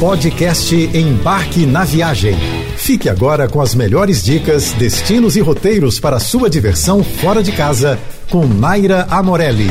[0.00, 2.34] Podcast Embarque na Viagem.
[2.76, 7.98] Fique agora com as melhores dicas, destinos e roteiros para sua diversão fora de casa
[8.28, 9.68] com Naira Amorelli.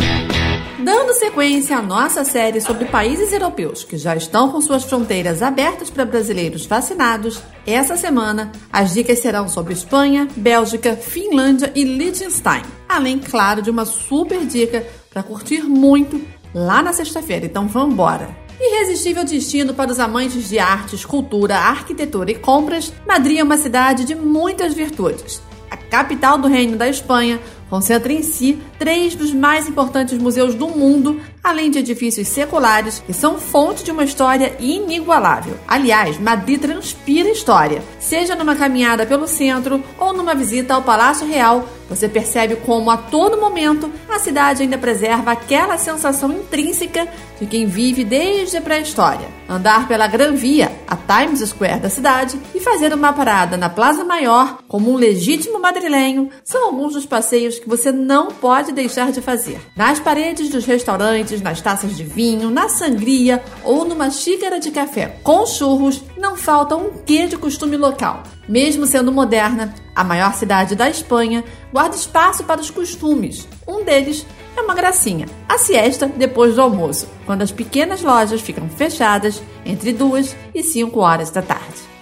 [0.84, 5.90] Dando sequência à nossa série sobre países europeus que já estão com suas fronteiras abertas
[5.90, 12.64] para brasileiros vacinados, essa semana as dicas serão sobre Espanha, Bélgica, Finlândia e Liechtenstein.
[12.88, 16.22] Além, claro, de uma super dica para curtir muito
[16.56, 17.46] lá na sexta-feira.
[17.46, 18.43] Então vamos embora!
[18.66, 24.06] Irresistível destino para os amantes de artes, cultura, arquitetura e compras, Madrid é uma cidade
[24.06, 25.42] de muitas virtudes.
[25.70, 30.70] A capital do Reino da Espanha concentra em si três dos mais importantes museus do
[30.70, 35.58] mundo, além de edifícios seculares que são fonte de uma história inigualável.
[35.68, 37.84] Aliás, Madrid transpira história.
[38.00, 42.98] Seja numa caminhada pelo centro ou numa visita ao Palácio Real, você percebe como a
[42.98, 47.08] todo momento a cidade ainda preserva aquela sensação intrínseca
[47.40, 49.28] de quem vive desde a pré-história.
[49.48, 54.04] Andar pela Gran Via, a Times Square da cidade, e fazer uma parada na Plaza
[54.04, 59.22] Maior, como um legítimo madrilenho, são alguns dos passeios que você não pode deixar de
[59.22, 59.60] fazer.
[59.76, 65.18] Nas paredes dos restaurantes, nas taças de vinho, na sangria ou numa xícara de café
[65.22, 68.24] com churros, não falta um quê de costume local.
[68.48, 73.48] Mesmo sendo moderna, a maior cidade da Espanha guarda espaço para os costumes.
[73.66, 74.26] Um deles
[74.58, 79.94] é uma gracinha, a siesta depois do almoço, quando as pequenas lojas ficam fechadas entre
[79.94, 81.94] 2 e 5 horas da tarde.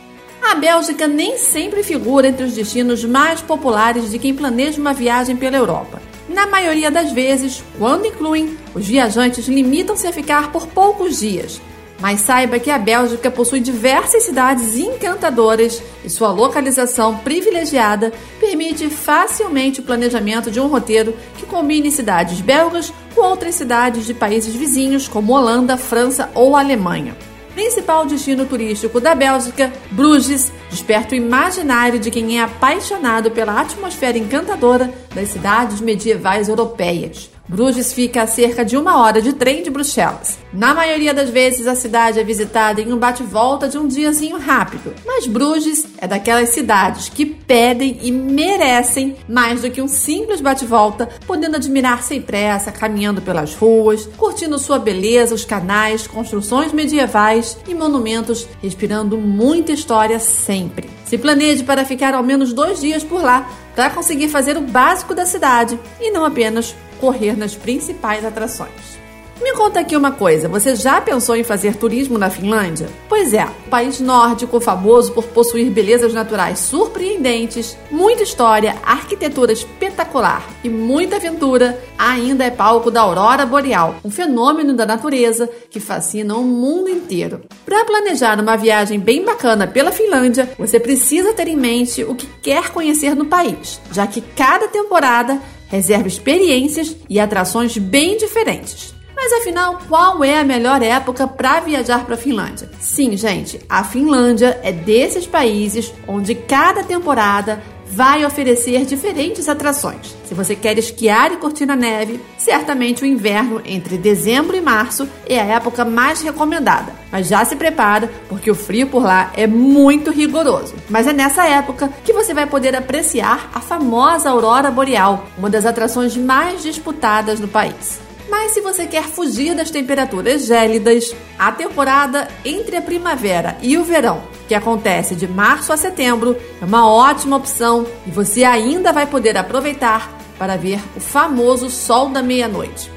[0.41, 5.37] A Bélgica nem sempre figura entre os destinos mais populares de quem planeja uma viagem
[5.37, 6.01] pela Europa.
[6.27, 11.61] Na maioria das vezes, quando incluem, os viajantes limitam-se a ficar por poucos dias,
[12.01, 19.79] mas saiba que a Bélgica possui diversas cidades encantadoras e sua localização privilegiada permite facilmente
[19.79, 25.07] o planejamento de um roteiro que combine cidades belgas com outras cidades de países vizinhos
[25.07, 27.15] como Holanda, França ou Alemanha.
[27.53, 34.17] Principal destino turístico da Bélgica, Bruges desperta o imaginário de quem é apaixonado pela atmosfera
[34.17, 37.29] encantadora das cidades medievais europeias.
[37.51, 40.39] Bruges fica a cerca de uma hora de trem de Bruxelas.
[40.53, 44.95] Na maioria das vezes, a cidade é visitada em um bate-volta de um diazinho rápido.
[45.05, 51.09] Mas Bruges é daquelas cidades que pedem e merecem mais do que um simples bate-volta,
[51.27, 57.75] podendo admirar sem pressa, caminhando pelas ruas, curtindo sua beleza, os canais, construções medievais e
[57.75, 60.89] monumentos, respirando muita história sempre.
[61.03, 65.13] Se planeje para ficar ao menos dois dias por lá para conseguir fazer o básico
[65.13, 69.01] da cidade e não apenas correr nas principais atrações.
[69.41, 72.87] Me conta aqui uma coisa, você já pensou em fazer turismo na Finlândia?
[73.09, 80.69] Pois é, país nórdico famoso por possuir belezas naturais surpreendentes, muita história, arquitetura espetacular e
[80.69, 86.43] muita aventura, ainda é palco da aurora boreal, um fenômeno da natureza que fascina o
[86.43, 87.41] mundo inteiro.
[87.65, 92.27] Para planejar uma viagem bem bacana pela Finlândia, você precisa ter em mente o que
[92.43, 98.93] quer conhecer no país, já que cada temporada reserva experiências e atrações bem diferentes.
[99.15, 102.69] Mas afinal, qual é a melhor época para viajar para a Finlândia?
[102.79, 107.61] Sim, gente, a Finlândia é desses países onde cada temporada
[107.93, 110.15] vai oferecer diferentes atrações.
[110.25, 115.07] Se você quer esquiar e curtir a neve, certamente o inverno entre dezembro e março
[115.27, 116.93] é a época mais recomendada.
[117.11, 120.73] Mas já se prepara, porque o frio por lá é muito rigoroso.
[120.89, 125.65] Mas é nessa época que você vai poder apreciar a famosa aurora boreal, uma das
[125.65, 127.99] atrações mais disputadas no país.
[128.31, 133.83] Mas se você quer fugir das temperaturas gélidas, a temporada entre a primavera e o
[133.83, 139.05] verão, que acontece de março a setembro, é uma ótima opção e você ainda vai
[139.05, 140.09] poder aproveitar
[140.39, 142.89] para ver o famoso sol da meia-noite.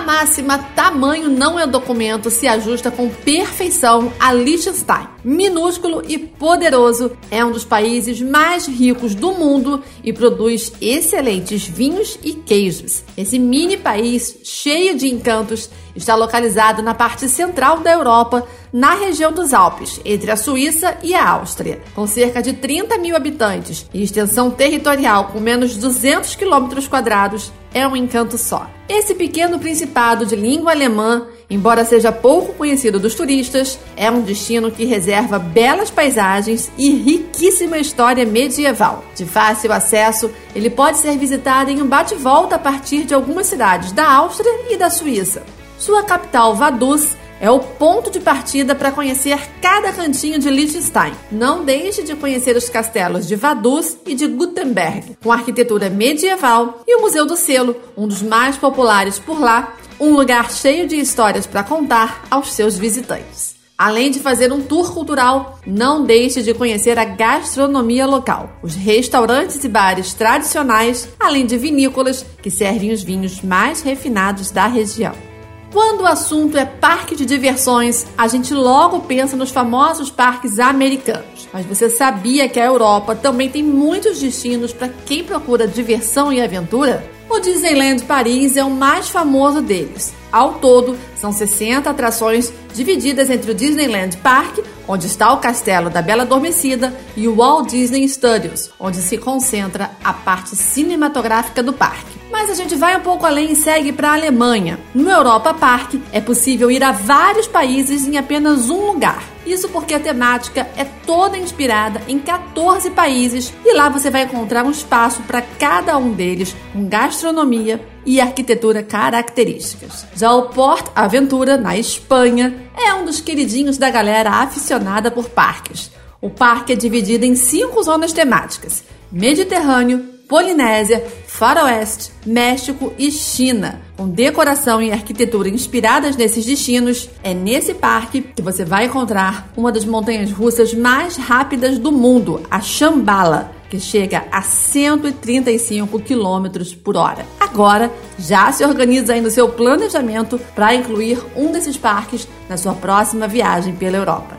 [0.00, 5.08] Máxima tamanho não é documento se ajusta com perfeição a Liechtenstein.
[5.22, 12.18] Minúsculo e poderoso, é um dos países mais ricos do mundo e produz excelentes vinhos
[12.22, 13.04] e queijos.
[13.16, 19.32] Esse mini país, cheio de encantos, está localizado na parte central da Europa, na região
[19.32, 21.80] dos Alpes, entre a Suíça e a Áustria.
[21.94, 27.52] Com cerca de 30 mil habitantes e extensão territorial com menos de 200 quilômetros quadrados,
[27.72, 28.68] é um encanto só.
[28.88, 34.70] Esse pequeno principado de língua alemã, embora seja pouco conhecido dos turistas, é um destino
[34.70, 39.04] que reserva belas paisagens e riquíssima história medieval.
[39.14, 43.92] De fácil acesso, ele pode ser visitado em um bate-volta a partir de algumas cidades
[43.92, 45.44] da Áustria e da Suíça.
[45.78, 51.14] Sua capital, Vaduz, é o ponto de partida para conhecer cada cantinho de Liechtenstein.
[51.32, 56.96] Não deixe de conhecer os castelos de Vaduz e de Gutenberg, com arquitetura medieval, e
[56.96, 61.46] o Museu do Selo, um dos mais populares por lá, um lugar cheio de histórias
[61.46, 63.58] para contar aos seus visitantes.
[63.76, 69.64] Além de fazer um tour cultural, não deixe de conhecer a gastronomia local, os restaurantes
[69.64, 75.29] e bares tradicionais, além de vinícolas que servem os vinhos mais refinados da região.
[75.72, 81.48] Quando o assunto é parque de diversões, a gente logo pensa nos famosos parques americanos.
[81.52, 86.40] Mas você sabia que a Europa também tem muitos destinos para quem procura diversão e
[86.40, 87.08] aventura?
[87.28, 90.12] O Disneyland Paris é o mais famoso deles.
[90.32, 94.58] Ao todo, são 60 atrações divididas entre o Disneyland Park,
[94.88, 99.92] onde está o Castelo da Bela Adormecida, e o Walt Disney Studios, onde se concentra
[100.02, 102.19] a parte cinematográfica do parque.
[102.40, 104.80] Mas a gente vai um pouco além e segue para a Alemanha.
[104.94, 109.22] No Europa Park é possível ir a vários países em apenas um lugar.
[109.44, 114.64] Isso porque a temática é toda inspirada em 14 países e lá você vai encontrar
[114.64, 120.06] um espaço para cada um deles com gastronomia e arquitetura características.
[120.16, 125.90] Já o Port Aventura, na Espanha, é um dos queridinhos da galera aficionada por parques.
[126.22, 128.82] O parque é dividido em cinco zonas temáticas:
[129.12, 133.80] Mediterrâneo, Polinésia, Faroeste, México e China.
[133.96, 139.72] Com decoração e arquitetura inspiradas nesses destinos, é nesse parque que você vai encontrar uma
[139.72, 146.96] das montanhas russas mais rápidas do mundo, a Shambhala, que chega a 135 km por
[146.96, 147.26] hora.
[147.40, 152.74] Agora, já se organiza aí no seu planejamento para incluir um desses parques na sua
[152.74, 154.38] próxima viagem pela Europa.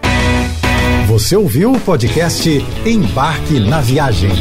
[1.08, 2.50] Você ouviu o podcast
[2.86, 4.32] Embarque na Viagem.